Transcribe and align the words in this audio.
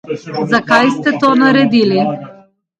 Zakaj 0.53 0.85
ste 0.97 1.09
to 1.25 1.29
naredili? 1.45 1.99